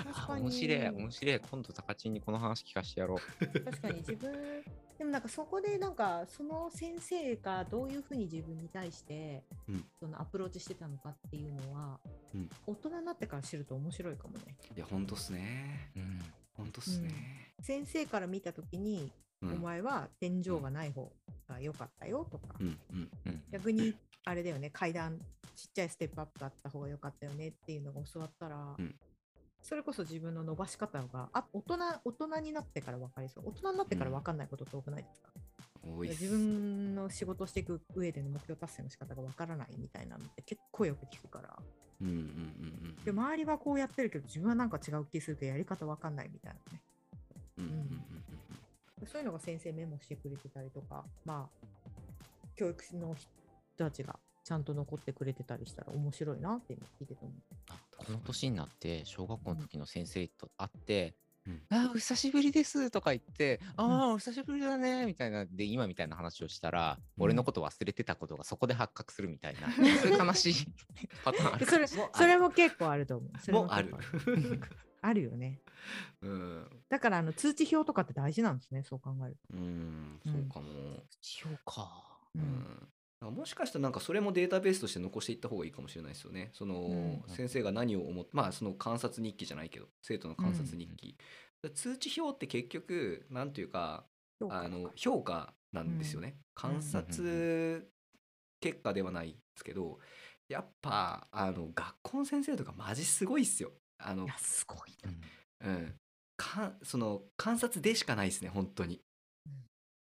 [0.10, 1.40] あ確かに面白い、面白い。
[1.40, 3.46] 今度、高知にこの話聞かせてやろう。
[3.66, 4.32] 確かに自分
[5.00, 12.00] でもなんかそこでなんかその先生がどういうふうに自分に対して、うんそのアプローチしてたのかっていうのは、
[12.34, 14.58] うん大人になってから知ると面白いかもね。
[14.76, 15.92] いや本当っすね。
[15.96, 16.20] うん。
[16.58, 17.54] 本当っすね。
[17.62, 21.10] 先生から見た時に、うんお前は天井がない方
[21.48, 23.44] が良かったよとか、うんうんうん。
[23.54, 25.18] 逆にあれだよね階段
[25.56, 28.96] ちっちゃいステップアップだった方が良かったよねっていうのが教わったら、うん
[29.62, 33.44] それこそ自分の伸ばし方があ大人大人になってから分かりそう。
[33.48, 35.30] 大人になってから分かんないことって多くないですか、
[35.84, 36.24] 多いっす。
[36.24, 41.58] 自分の仕事をしていく上での目標達成の仕方が分からないみたいなのって結構よく聞くから。
[42.02, 42.26] うんうんうんう
[43.02, 43.04] ん。
[43.04, 46.82] で周りはこうやってるけど自分はなんか違う気するけどやり方分かんないみたいなね。
[47.58, 47.80] うんうんうん。
[49.02, 49.08] うん。
[49.08, 51.70] そういうのが先生メモしてくれてたりとかまあ
[52.56, 53.30] 教育の人
[53.78, 57.49] たちがちゃんと残ってくれてたりしたら面白いなって今聞いてて思う。
[58.10, 61.16] あこの年になって小学校の時の先生と会って
[61.48, 65.46] うん「あお久しぶりです」とか言って「ああお久しぶりだね」みたいな。
[65.46, 67.24] で今みたいな話をしたら、うん。
[67.24, 70.54] 俺のこと忘れてたことがそこで発覚するみたいな、 そういう悲しい
[71.24, 71.66] パターンある。
[71.66, 73.40] でそれそれも結構あると思う。
[73.40, 73.96] それもうある。
[75.02, 75.22] ある。
[75.24, 75.62] よね。
[76.22, 76.84] うん。
[76.90, 81.04] だからあの通知表とかって大事なんですね、そう考えるうんそうかも。
[81.22, 81.74] しようか
[82.34, 82.40] と。
[82.40, 82.46] ううん。
[82.46, 82.90] ん
[83.22, 86.52] もしかしたらなんかそれもデータベースとして残していった方がいいかもしれないですよね。
[86.54, 91.16] その、うん先生が何を思ってまあその観察日記じゃないけど生徒の観察日記。
[91.74, 94.06] 通知表って結局なんていうか
[94.40, 94.60] 評価。
[94.62, 97.88] あの評価なんですよね、観察
[98.60, 100.00] 結果ではないですけど
[100.48, 103.72] やっぱあの学校の先生とかマジすごいっすよ。
[104.00, 104.80] あのいやすごい
[105.62, 105.94] うんうん、
[106.38, 109.02] かその観察でしかないですね本当に。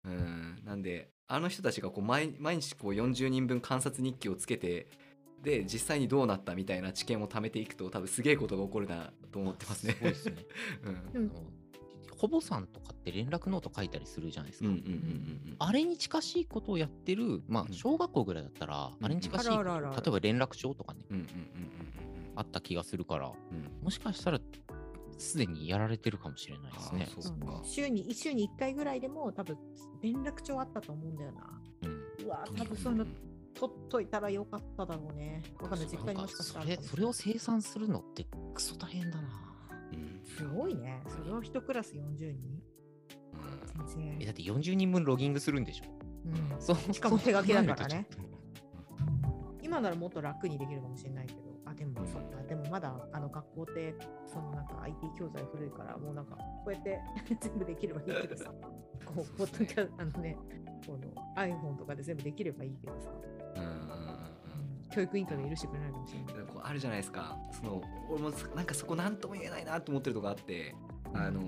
[0.04, 4.86] うん、なんであの人たちがこう毎毎日こう40人分観察日記をつけて
[5.42, 9.94] で実際にどうなったみたいな知見を貯めていくと多分すげえことが起こるなと思ってますね。
[9.94, 10.36] すごいですね。
[10.84, 11.22] うん。
[11.22, 11.40] うんあの
[12.18, 14.70] ほぼさんとかって連絡ノート書いたりするじゃないですか。
[15.58, 21.00] あれに近しいことをやってる、まあうん、小学校ぐらいだったら、あれに近しい例えば連絡帳とかね、
[22.36, 23.32] あった気がするから、
[23.82, 24.40] もしかしたら、
[25.22, 27.08] すでにやられてるかもしれないですね。
[27.64, 29.56] 週に週に1回ぐらいでも多分
[30.02, 31.60] 連絡帳あったと思うんだよな。
[31.82, 32.26] うん。
[32.26, 32.92] うわ多分そう。
[32.92, 33.06] いうの
[33.54, 35.76] 取っといたらよかっただろうねわか。
[35.76, 39.28] んない実家にもしかしたらそれそれを生産するのってクソ大変だな。
[39.92, 40.20] うん。
[40.24, 41.02] すごいね。
[41.06, 42.62] それを一クラス40人？
[43.78, 43.86] うん。
[43.86, 44.16] 全然。
[44.20, 45.84] えだって40人分ロギングするんでしょ？
[46.26, 46.60] うん。
[46.60, 46.92] そう。
[46.92, 48.06] しかも手書きだからね。
[49.62, 51.40] 今ならもっと楽にできるかもしれないけど、
[51.72, 53.94] あ、でもそっか、でもまだあの学校って、
[54.26, 57.00] そのなんか IT 教材古いから、もうなんかこうやって
[57.40, 58.52] 全部できればいいけどさ、
[59.04, 60.36] こう、ポッドキャあのね、
[60.86, 60.98] この
[61.36, 63.10] iPhone とかで全部できればいいけどさ、
[63.56, 64.90] うんうんうんうん。
[64.90, 66.46] 教育委員会が許してくれないかもしれない。
[66.46, 67.38] こうあるじゃないですか。
[67.52, 70.74] その俺もなんかそこ何とも言えないなと思ってるとこあって
[71.14, 71.40] あの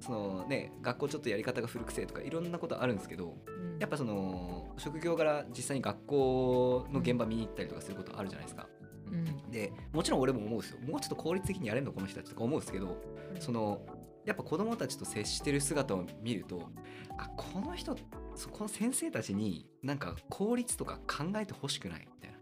[0.00, 3.78] そのね学校ちょっとやり方が古くせえとかいろんなことあるんですけどうん。
[3.78, 8.68] やっぱその職業柄実際に学校の現場見に行ったりとかすることあるじゃないですか。
[9.10, 9.50] うん。
[9.50, 10.78] でもちろん俺も思うんですよ。
[10.80, 11.92] もうちょっと効率的にやれんの？
[11.92, 12.96] この人たちとか思うんですけど
[13.38, 13.80] その
[14.24, 16.70] やっぱ子供たちと接してる姿を見ると
[17.18, 17.96] あこの人
[18.34, 22.00] そこの先生たちになんか効率とか考えてほしくない？
[22.00, 22.36] みたいな。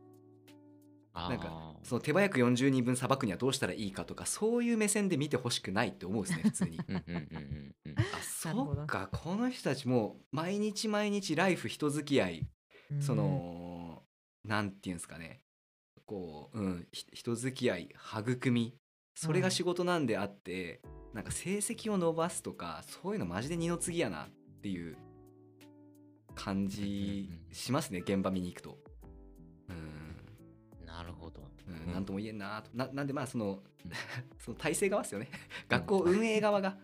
[1.14, 6.78] あなんかーその手早く40人分さばくにはどうしたらいいかとかそういう目線で見てほしくないって思うんですね普通に。
[6.78, 9.08] あそっか。
[9.10, 12.48] この人たちも毎日毎日ライフ人付き合い
[12.92, 13.02] うん。
[13.02, 14.02] その、
[14.44, 15.40] なんていうんですかね
[16.08, 18.74] こう、うん、ひ人付き合い育み
[19.14, 20.80] それが仕事なんであって、
[21.12, 24.28] なんか成績を伸ばすとかそういうのマジで二の次やなっ
[24.62, 24.96] ていう
[26.34, 27.54] 感じうんうんうん。
[27.54, 28.78] しますね現場見に行くと。
[29.68, 30.86] うん。
[30.86, 31.42] なるほど。
[31.66, 32.70] うん、なんとも言えんなと。
[32.72, 33.62] ななんでまあその
[34.38, 35.28] その体制側ですよね。
[35.68, 36.78] 学校運営側が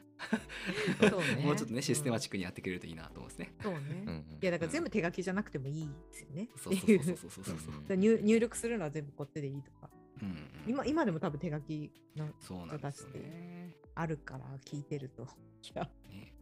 [1.01, 3.55] そうねもうちょっとねシステマチックにやってくれるといいなと思うんですね。
[3.63, 3.95] そううんうね。
[4.13, 6.49] んいや、だから全部手書きじゃなくてもいいですよね。
[6.57, 7.97] そうそうそうそうそうそう。
[7.97, 9.91] 入入力するのは全部こっちでいいとか。
[10.23, 13.77] うんうん今今でも多分手書きのそうなんで。
[13.97, 15.25] あるから聞いてると。
[15.63, 16.33] いや、ね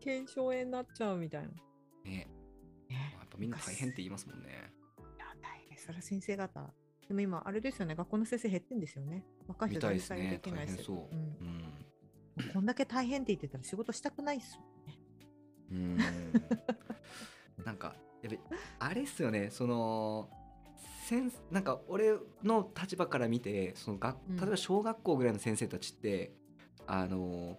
[0.00, 1.48] 腱鞘炎になっちゃうみたいな。
[2.04, 2.28] ね
[2.88, 4.72] ねやっぱみんな大変って言いますもんね。
[4.98, 5.78] いや、大変。
[5.78, 6.72] それは先生方。
[7.06, 9.24] でも今、あれですよね、学校の先生減ってんですよね。
[9.46, 10.38] 若い人みたいで。
[10.38, 11.14] きないしそう。
[11.14, 11.86] うんうん。
[12.52, 14.58] こんだけ大変って言ってたら仕事したくないっす
[15.70, 15.98] もんね。
[17.58, 17.64] うん。
[17.64, 19.50] なんかやっぱりあれっすよね。
[19.50, 20.28] その
[21.06, 26.32] 先なんか俺の立場から見てその学うん例えば小学校ぐらいの先生たちって、
[26.86, 27.58] あの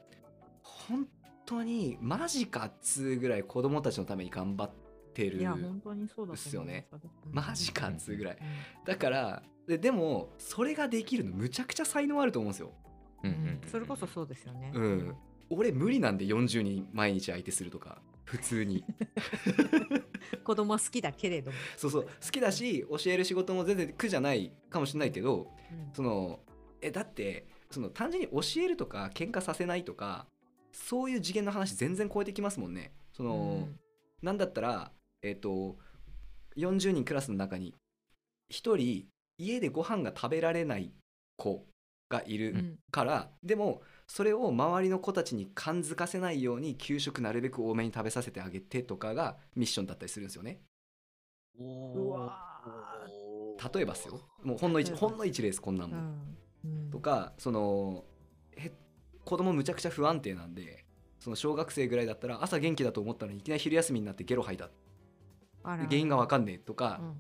[0.62, 1.08] 本
[1.46, 4.72] 当にマジかっつうぐらい子供たちのために頑張っ
[5.14, 6.88] てるですよね。
[6.92, 7.00] うん
[7.32, 8.46] マジかっつうぐらいうん
[8.86, 12.74] だからででもそれができるのむちゃくちゃ才能あると思うんですよ。
[13.26, 14.72] うんうんうんそれこそそうですよね。
[14.74, 15.16] うん、
[15.50, 18.84] 俺無理なんで40人毎日相手するとか普通に。
[20.44, 21.58] 子供は好きだけれども。
[21.78, 22.04] そうそう。
[22.04, 25.94] 好きだし教える仕事も全然苦じゃないかもしれないけどうん。
[25.94, 26.40] その
[26.82, 30.28] えだってその単純に教えるとか喧嘩させないとか
[30.72, 32.94] そういう次元の話全然超えてきますもんね。
[33.14, 33.70] その、
[34.22, 35.78] なんだったらえっ、と
[36.58, 37.74] 40人クラスの中に
[38.52, 39.08] 1人
[39.38, 40.94] 家でご飯が食べられない
[41.38, 41.66] 子
[42.18, 42.56] がいる、うん。
[42.58, 50.62] うんからでもそれを周りの子たちに感づかせないように給食なるべく多めに食べさせてあげてとかがミッションだったりするんですよね。
[51.60, 52.32] うわ
[53.74, 54.22] 例えばですよ。
[54.44, 56.38] もうほんの一例えばほんの一例ですこんなんも、うん。
[56.64, 56.92] うん。
[56.92, 58.06] とかその
[58.56, 58.72] へ
[59.26, 60.86] 子供むちゃくちゃ不安定なんで
[61.20, 64.70] その小学生ぐらいだったら朝元気だと思ったのにいきなり昼休みになってゲロ吐いた。
[65.64, 67.16] 原因が分かんねえとかうん。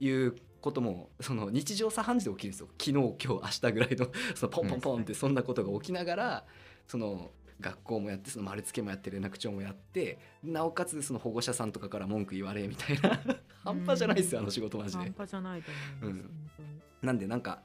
[0.00, 6.44] いうこともその日常茶飯事で起きるんですよ昨日今日明日ぐらいのそのポンポンポンってそんなことが起きながら
[6.86, 13.20] その学校もやってその丸付けもやって連絡帳もやってなおかつその保護者さんとかから文句言われみたいな
[13.64, 15.12] 半端じゃないですよあの仕事マジで半。
[15.12, 15.70] 端じゃないと
[16.02, 16.60] 思います。
[16.60, 17.62] うんなんでなんか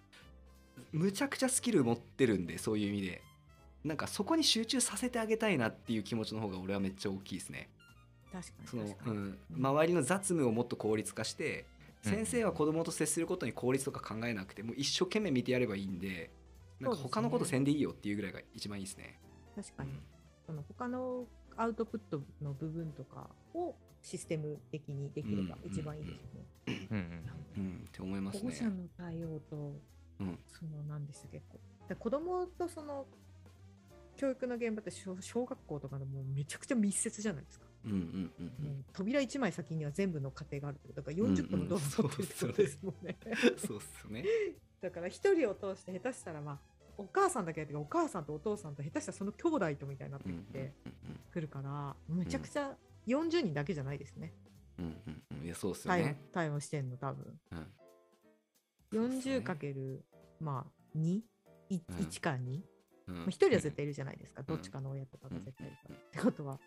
[0.92, 3.24] むちゃくちゃスキル持ってるんでそういう意味で
[3.84, 7.70] なんかそこに集中させてあげたいなっていう気持ちの方が俺はめっちゃ大きいですね。
[8.32, 9.18] 確かにその確かに。
[9.18, 11.73] うん、周りの雑務をもっと効率化してうん
[12.04, 16.32] 先生は子供と接することに効率とか考えなくてもう一生懸命見てやればいいんで
[16.80, 19.20] なんか他のことせんでいいよっていうぐらいが一番いいですね。
[19.56, 19.92] 確かに。
[20.46, 26.46] その他のアウトプットの部分とかをシステム的にできれば一番いいですよね。
[26.68, 26.98] うん。
[27.56, 27.64] うん。
[27.64, 27.86] うん。
[27.88, 28.42] って思いますね。
[28.42, 29.56] 保護者の対応と、
[30.20, 30.40] うん。
[30.48, 33.06] そのなんです結構で子供とその
[34.18, 37.63] 教育の現場って小小学校とかでもうめちゃくちゃ密接じゃないですか。
[37.86, 41.02] うんうんうんもう扉1枚先には全部の家庭があるってこと。
[41.02, 43.18] だから40分のドアを持ってるってことですもんね。
[43.26, 44.26] うんそうっすよね。
[44.82, 46.60] だから一人を通して下手したらまあ
[46.98, 50.74] お母さんだけやってお母さんとお父さんと下手したらその兄弟とみたいになってうんきて
[51.32, 52.76] くるから、めちゃくちゃ
[53.08, 54.34] 40人だけじゃないですね。
[54.80, 55.46] うんうんうん。
[55.46, 57.40] いやそうっすよ対応ね対応してんの多分。
[57.52, 57.68] うん。
[58.92, 60.04] そうっすね40かける
[60.40, 61.22] まあ 2?
[61.70, 61.96] いうん。
[61.96, 62.62] 1か2、
[63.08, 63.16] うん。
[63.16, 65.96] まあ、1人は絶対いるじゃないですか、どっちかの親とかが絶対いるから。
[65.96, 66.60] ってことは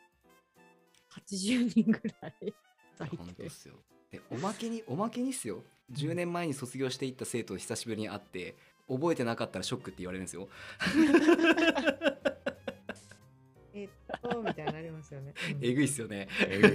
[1.28, 2.54] 80人ぐらい
[2.96, 3.50] 最低本当っ。
[3.50, 3.74] すよ。
[4.10, 5.62] でおまけにおまけにっすよ。
[5.92, 8.56] 10年前に卒業していった生徒と久しぶりに会って
[8.88, 10.48] 覚えてなかったらショックって言われるんですよ。
[13.74, 13.88] えっ
[14.22, 15.34] とみたいになりますよね。
[15.52, 15.64] うん。
[15.64, 16.28] えぐいっすよね。
[16.40, 16.72] えぐい。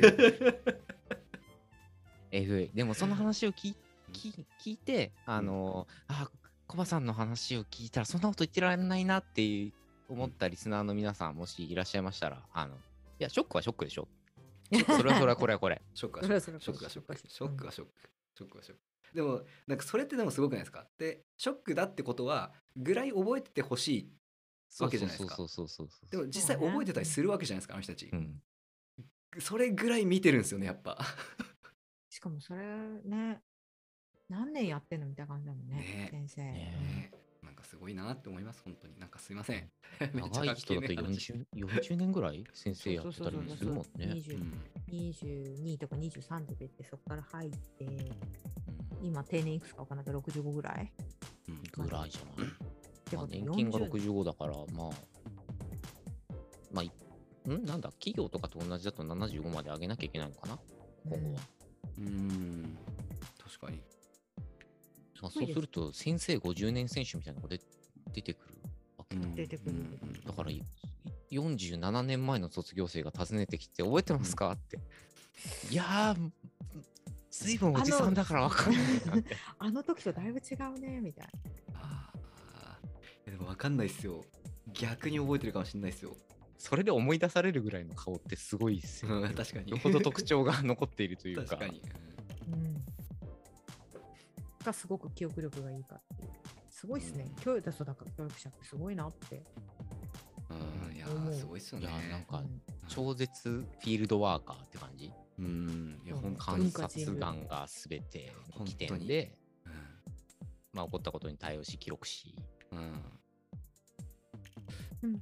[2.32, 2.69] えぐい。
[2.73, 3.75] でもその話を聞い
[4.12, 6.30] 聞聞いてあのあ
[6.67, 9.73] コバさんの話を聞いたらそんなこと言ってられないなっていう
[10.08, 12.77] 思ったリスナーの皆さんもしいらっしゃいましたらあのい
[13.19, 14.08] やショックはショックでしょ
[14.71, 15.81] それはそれはこれはこれ。
[15.93, 17.93] ショックはそれはそれはショックはショックショックはシショック
[18.38, 20.88] ショックはショックでもなんかそれってでもすごくないですか？
[20.97, 24.12] でショックだってことはぐらい覚えててほしい
[24.79, 25.36] わけじゃないですか。
[25.36, 26.10] そうそうそうそうそう。
[26.10, 28.10] でも実際覚えてたりするわけじゃないですかあの人たち。
[28.12, 28.41] うん。
[29.39, 30.97] それぐらい見てるんですよねやっぱ。
[32.10, 32.62] しかもそれ
[33.05, 33.41] ね、
[34.29, 36.07] 何年やってんのみたいな感じだもんね、ね。
[36.10, 37.45] 先生。
[37.45, 38.97] なんかすごいなって思います本当に。
[38.97, 39.69] なんかすいません
[40.13, 42.43] 長い人だとかっけえ話40 40年ぐらい？
[42.53, 44.07] 先生やってたりもするもんね。
[44.13, 44.61] 20うん。
[44.89, 49.07] 22とか23で出て、そこから入って、うん。
[49.07, 50.91] 今定年いくつか分からないけど65ぐらい？
[51.49, 51.61] うん。
[51.85, 52.47] ぐらいじゃない？
[53.15, 54.89] まあ年金が40 65だから、まあ、
[56.71, 56.87] まあ、い
[57.49, 57.65] ん？
[57.65, 60.59] なんだ、企業とかと同じだと75まで上げなきゃいけないのかな、
[61.09, 61.41] 今後は。
[61.97, 62.77] うん。
[63.37, 63.81] 確かに。
[65.21, 67.61] まあ、すごいうですると、先生50年選手みたいなのが出
[68.13, 68.50] 出てくる。
[69.36, 70.63] 出てくるうんうんだから、い
[71.32, 74.52] 47年前の卒業生が訪ねてきて、覚えてますか？
[74.52, 74.80] って。
[75.69, 76.32] いやー、
[77.32, 79.36] ずいぶんおじさんだからわかんないなって。
[79.58, 81.30] あの時とだいぶ違うねみたい
[81.74, 84.24] あーでも分かんないっすよ
[84.74, 86.15] 逆に覚えてるかもしれないっすよ
[86.58, 89.30] それで思い出されるぐらいの顔ってすごいっすよね。
[89.30, 91.43] うん確かによほど特徴が残っているというか。
[91.58, 92.58] 確かに、な。
[92.58, 92.86] うん。
[94.63, 96.32] がすごく記憶力がいいかっていう。
[96.81, 97.25] すごいですね。
[97.27, 97.43] うん。
[97.43, 99.43] 教育だそうだから教育者ってすごいなって。
[100.49, 101.87] うんうんいやすごいっすよね。
[102.09, 102.61] なんかうん。
[102.87, 105.13] 超絶フィールドワーカーって感じ？
[105.37, 109.37] うんいやうん本当観に、察眼が全ての起点で、
[110.73, 112.35] まあ、起こったことに対応し記録し。
[112.71, 112.79] うん。
[112.79, 112.93] うん。
[115.03, 115.21] うん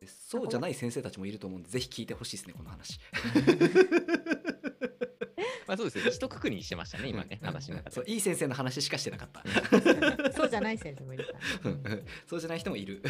[0.00, 2.98] でそうじゃない先生たちもいると思うんでぜひ聞いてほしいですねこの話
[5.70, 10.32] まあそうですね一括りにしてましたね今ねうん話の中でそういい先生の話しかしてなかった。
[10.32, 11.96] そうじゃない先生もいるから。
[12.26, 13.00] そうじゃない人もいる。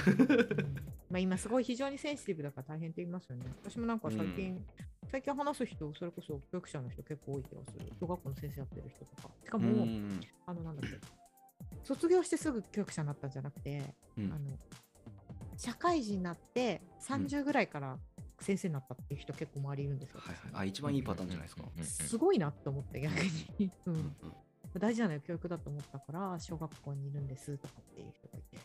[1.10, 3.46] まあ今すごい非常にセンシティブだから大変って言いますよね。
[3.64, 4.62] 私もなんか最近、
[5.10, 7.92] 最近話す人、それこそ教育者の人結構多い気がする。
[7.98, 9.30] 小学校の先生やってる人とか。
[9.42, 10.98] しかうも、んあのなんだっけ、
[11.82, 14.32] 卒業してすぐ教育者になったんじゃなくて、うん。
[14.32, 14.58] あの
[15.56, 17.98] 社会人になって30ぐらいから
[18.40, 20.20] 先生になったっていう人結構周りいるんですよ。
[20.20, 20.62] はいはい。
[20.62, 21.62] あ一番いいパターンじゃないですか。
[21.62, 23.12] うんうんうんすごいなって思って逆
[23.58, 24.16] に、ううんん、
[24.78, 28.58] 大事なのよ教育だと思ったから小学校にいるんですとかっていう人がいて。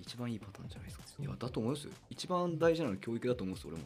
[0.00, 1.04] 一番いいパターンじゃないですか。
[1.18, 1.92] いやだと思いますよ。
[2.10, 3.82] 一番大事なのは教育だと思うんです俺も。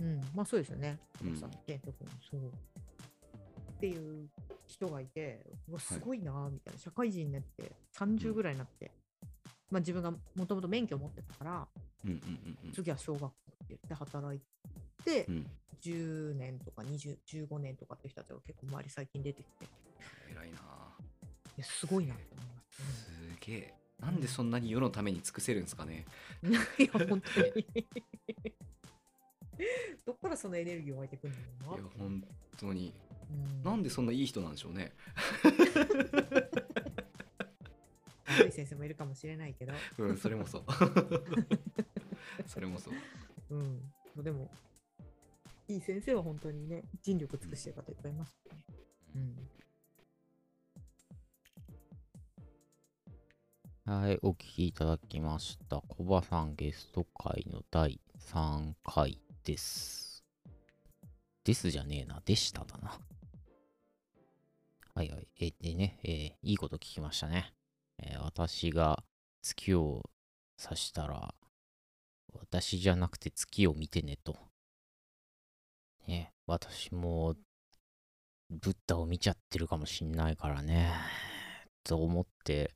[0.00, 0.20] うん。
[0.34, 0.98] まあそうですよね。
[1.24, 1.36] うん。
[1.36, 2.40] さって特にそう。
[2.40, 4.28] っていう
[4.66, 8.92] 人がいてうわすごいなみたいな、社会人になって30ぐらいになって、
[9.70, 11.68] まあ自分がもともと免許を持ってたから
[12.04, 12.72] うんうんうんうん。
[12.72, 13.30] 次は小学校
[13.72, 14.40] 言って働い
[15.04, 15.46] て、うん。
[15.82, 19.64] 10年とか20 15年とかって人たちが結構周り最近出てきて。
[19.64, 19.68] い
[20.32, 20.58] 偉いな。
[21.56, 23.74] やすごいなと思います、すげえ。
[24.00, 26.04] なんでそんなに世のために尽くせるんですかね。
[26.42, 26.54] うん。
[26.54, 26.60] いや
[26.92, 27.66] 本当に。
[30.04, 31.82] どっからそのエネルギー湧いてくるんだろうな。
[31.82, 32.24] いや本
[32.58, 32.94] 当に。
[33.30, 33.62] うん。
[33.62, 34.92] なんでそんないい人なんでしょうね。
[38.26, 40.64] 悪い先生もいるかもしれないけど、うんそれもそう。
[42.46, 42.94] それもそう
[44.16, 44.50] うん、でも、
[45.68, 48.62] いい先生は本当にね、尽力尽くしてる方いっぱいいますよね。
[53.86, 53.92] うん。
[53.92, 55.82] はい、お聞きいただきました。
[55.82, 58.00] コバさんゲスト会の第
[58.32, 60.24] 3回です。
[61.44, 62.98] ですじゃねえな、でしただな。
[64.94, 65.28] はいはい。
[65.40, 67.52] えーでね、えーいいこと聞きましたね。
[67.98, 69.02] えー私が
[69.42, 70.02] 月を
[70.62, 71.34] 指したら、
[72.38, 74.36] 私じゃなくて月を見てねと
[76.06, 77.34] ね、私も、
[78.50, 80.92] ブッダを見ちゃってるかもしんないからね、
[81.84, 82.72] と思って、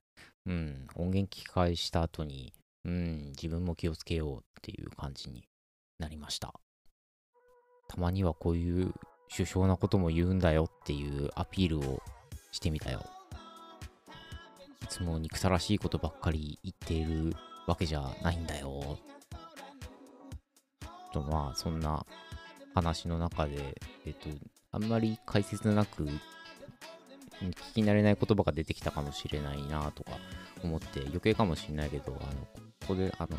[0.47, 2.53] うん、音源聞き返した後に、
[2.85, 5.45] うん、自分も気をつけようっていう感じに
[5.99, 6.55] なりました。
[7.89, 8.93] たまにはこういう
[9.35, 12.03] 首相なことも言うんだよっていうアピールを
[12.53, 13.05] してみたよ。
[14.83, 17.35] いつも憎たらしいことばっかり言っている
[17.67, 18.99] わけじゃないんだよ。
[21.17, 22.05] とまあそんな
[22.75, 24.29] 話の中で、えっと、
[24.73, 26.21] あんまり解説なく聞
[27.75, 30.13] き慣れない言葉が出てきたかもしれないなとか
[30.63, 32.41] 思って余計かもしれないけど、あの
[32.87, 33.37] ここであの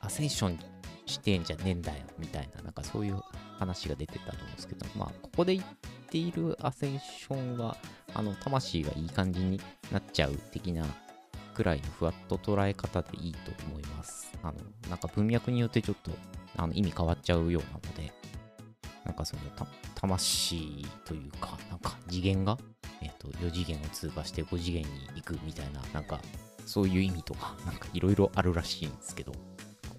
[0.00, 0.58] アセンション
[1.06, 3.20] してんじゃねえんだよみたいな、なんかそういう
[3.58, 5.66] 話が出てたと思うんですけど、まあここで言っ
[6.10, 7.76] ているアセンションは、
[8.14, 9.60] あの魂がいい感じに
[9.92, 10.84] なっちゃう的な
[11.58, 14.30] くらいのふわっと捉え方でいいと思います。
[14.44, 14.54] あの、
[14.88, 16.12] なんか文脈によってちょっと
[16.56, 18.12] あの意味変わっちゃうようなので、
[19.04, 19.42] なんかその
[19.96, 22.56] 魂というか、なんか次元が、
[23.02, 26.20] えっ、と、4次元を通過して5次元に行くみたいな、なんか
[26.64, 29.38] そういう意味とか、 なんかいろいろあるらしいんですけど、こ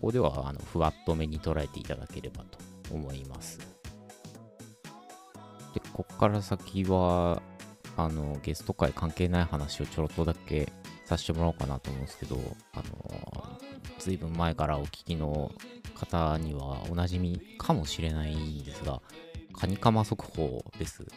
[0.04, 2.58] こではあのふわっと目に捉えていただければと
[2.90, 3.60] 思います。
[5.74, 7.42] で、こっから先は、
[7.98, 10.72] あの、ゲスト会関係ない話をちょろっとだけ
[11.10, 12.38] させてもらおうかなと思うんですけど、
[12.74, 13.60] あの、
[13.98, 15.52] ずいぶん前からお聞きの
[15.96, 19.02] 方にはおなじみかもしれないんですが、
[19.54, 21.08] カニカマ速報です。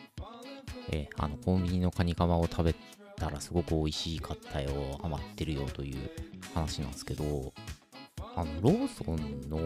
[0.91, 2.75] えーあの、コンビニのカニカマを食べ
[3.17, 4.71] たらすごく美味しかったよ、
[5.03, 6.11] 余ってるよという
[6.55, 7.53] 話なんですけど、
[8.35, 9.59] あの、ローソンの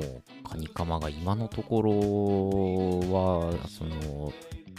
[0.43, 4.33] カニカマが今のところは、その、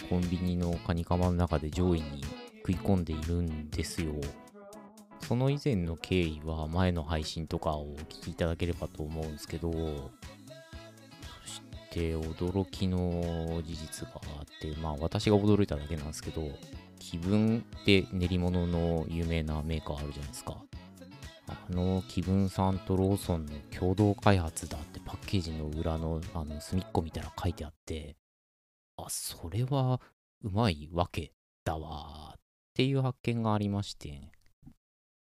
[0.10, 2.24] コンビニのカニカマの中で上位に
[2.68, 4.14] 食い込んでいるんですよ。
[5.28, 9.78] その以前の経緯は前の配信とかをお聞きいただければと思うんですけど、そ
[11.46, 11.62] し
[11.92, 16.48] て驚きの事実があって、まあ私が驚いただけなんですけど、
[17.00, 20.56] 気分って練り物の有名なメーカーあるじゃないですか。
[21.50, 28.16] あの気分さんとローソンの共同開発だってパッケージの裏のあの隅っこ見たら書いてあって、
[28.96, 30.00] あ、それは
[30.42, 31.34] うまいわけ
[31.66, 32.40] だわっ
[32.74, 34.32] ていう発見がありまして、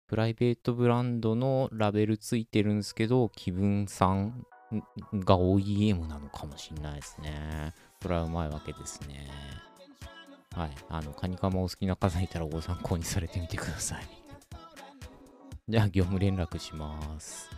[0.07, 4.46] プライベートブランドのラベルついてるんですけど、気分さん
[5.12, 7.74] が OEM なのかもしれないですね。
[8.00, 9.28] これはうまいわけですね。
[10.54, 10.70] はい。
[10.88, 14.07] あの、カニカマお好きな方いたらご参考にされてみてください。
[15.68, 17.50] じゃあ、業務連絡します。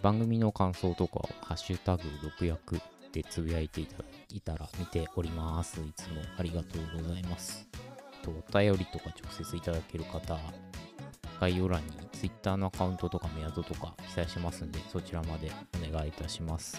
[0.00, 2.80] 番組の感想とかを、ハッシュタグ、毒薬
[3.12, 5.80] でつぶやいていたいたら見ております。
[5.80, 7.68] いつもありがとうございます。
[8.22, 10.38] とお便りとか直接いただける方、
[11.40, 16.78] 概要欄に Twitter のアカウントとかメアドとか記載しますんで、そちらまでお願いいたします。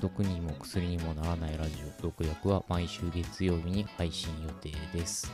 [0.00, 5.32] 毒にも薬にもならないラジオ、毒薬は毎週月曜日に配信予定です。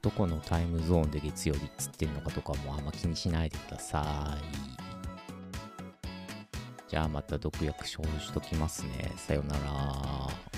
[0.00, 4.42] どこのタイムゾーンで月曜日っつってんのかとかもあんま気にしないでください。
[6.88, 9.12] じゃあまた毒薬消費しときますね。
[9.16, 10.57] さよなら。